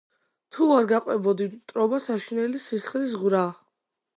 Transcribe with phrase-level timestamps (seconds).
[0.55, 3.45] თუ არ გაყვებოდი, მტრობა საშინელი, სისხლისღვრა.